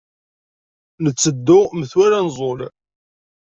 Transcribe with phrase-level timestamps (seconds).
[1.03, 2.59] Nteddu metwal anẓul.